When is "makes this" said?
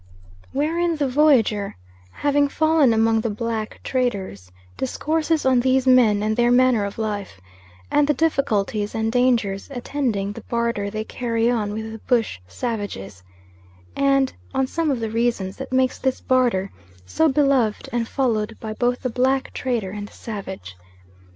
15.71-16.19